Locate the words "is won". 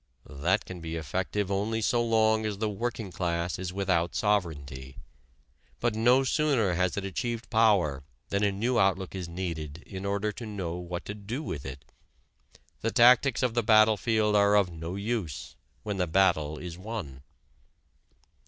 16.57-17.21